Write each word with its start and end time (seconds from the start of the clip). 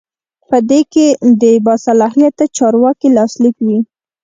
په 0.49 0.57
دې 0.69 0.81
کې 0.93 1.07
د 1.41 1.43
باصلاحیته 1.65 2.45
چارواکي 2.57 3.07
لاسلیک 3.17 3.55
وي. 3.65 3.79